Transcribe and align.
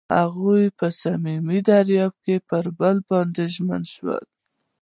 هغوی 0.19 0.63
په 0.77 0.87
صمیمي 1.01 1.59
دریاب 1.69 2.13
کې 2.23 2.35
پر 2.49 2.65
بل 2.79 2.95
باندې 3.09 3.43
ژمن 3.53 3.83
شول. 3.93 4.23